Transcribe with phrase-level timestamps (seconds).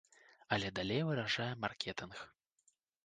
[0.55, 2.15] Але далей вырашае маркетынг.